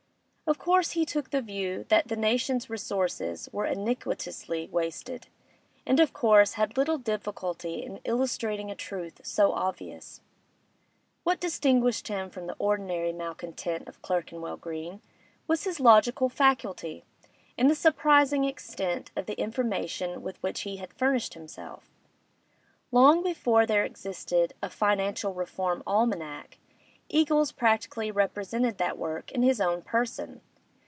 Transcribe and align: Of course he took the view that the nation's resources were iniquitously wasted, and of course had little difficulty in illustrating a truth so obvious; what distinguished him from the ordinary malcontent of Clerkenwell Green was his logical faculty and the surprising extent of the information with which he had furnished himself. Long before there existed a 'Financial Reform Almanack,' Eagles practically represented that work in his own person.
Of 0.47 0.59
course 0.59 0.91
he 0.91 1.05
took 1.05 1.29
the 1.29 1.41
view 1.41 1.85
that 1.87 2.09
the 2.09 2.17
nation's 2.17 2.69
resources 2.69 3.47
were 3.53 3.65
iniquitously 3.65 4.67
wasted, 4.69 5.27
and 5.85 5.97
of 5.97 6.11
course 6.11 6.55
had 6.55 6.75
little 6.77 6.97
difficulty 6.97 7.75
in 7.81 8.01
illustrating 8.03 8.69
a 8.69 8.75
truth 8.75 9.21
so 9.25 9.53
obvious; 9.53 10.19
what 11.23 11.39
distinguished 11.39 12.09
him 12.09 12.29
from 12.29 12.47
the 12.47 12.57
ordinary 12.59 13.13
malcontent 13.13 13.87
of 13.87 14.01
Clerkenwell 14.01 14.57
Green 14.57 14.99
was 15.47 15.63
his 15.63 15.79
logical 15.79 16.27
faculty 16.27 17.05
and 17.57 17.69
the 17.69 17.73
surprising 17.75 18.43
extent 18.43 19.09
of 19.15 19.27
the 19.27 19.39
information 19.39 20.21
with 20.21 20.35
which 20.43 20.61
he 20.63 20.75
had 20.77 20.91
furnished 20.93 21.33
himself. 21.33 21.89
Long 22.91 23.23
before 23.23 23.65
there 23.65 23.85
existed 23.85 24.53
a 24.61 24.69
'Financial 24.69 25.33
Reform 25.33 25.81
Almanack,' 25.87 26.57
Eagles 27.13 27.51
practically 27.51 28.09
represented 28.09 28.77
that 28.77 28.97
work 28.97 29.33
in 29.33 29.41
his 29.41 29.59
own 29.59 29.81
person. 29.81 30.39